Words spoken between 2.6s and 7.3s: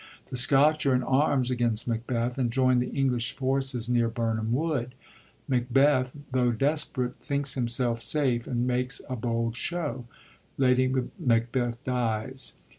the English forces near Bimam Wood. Maobeth, tho' desperate,